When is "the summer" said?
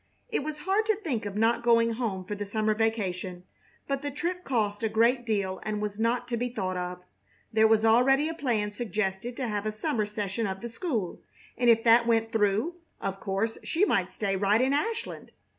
2.33-2.73